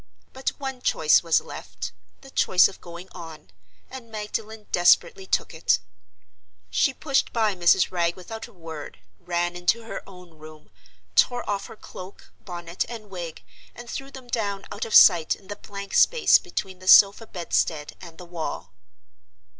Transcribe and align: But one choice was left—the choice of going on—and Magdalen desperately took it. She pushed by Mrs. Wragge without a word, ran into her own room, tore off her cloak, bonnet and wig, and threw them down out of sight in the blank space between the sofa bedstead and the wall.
But 0.33 0.49
one 0.57 0.81
choice 0.81 1.21
was 1.21 1.41
left—the 1.41 2.31
choice 2.31 2.67
of 2.67 2.81
going 2.81 3.07
on—and 3.11 4.09
Magdalen 4.09 4.65
desperately 4.71 5.27
took 5.27 5.53
it. 5.53 5.77
She 6.71 6.91
pushed 6.91 7.31
by 7.31 7.53
Mrs. 7.53 7.91
Wragge 7.91 8.15
without 8.15 8.47
a 8.47 8.51
word, 8.51 8.97
ran 9.19 9.55
into 9.55 9.83
her 9.83 10.01
own 10.09 10.39
room, 10.39 10.71
tore 11.15 11.47
off 11.47 11.67
her 11.67 11.75
cloak, 11.75 12.33
bonnet 12.39 12.83
and 12.89 13.11
wig, 13.11 13.43
and 13.75 13.87
threw 13.87 14.09
them 14.09 14.25
down 14.27 14.65
out 14.71 14.85
of 14.85 14.95
sight 14.95 15.35
in 15.35 15.49
the 15.49 15.55
blank 15.55 15.93
space 15.93 16.39
between 16.39 16.79
the 16.79 16.87
sofa 16.87 17.27
bedstead 17.27 17.95
and 18.01 18.17
the 18.17 18.25
wall. 18.25 18.73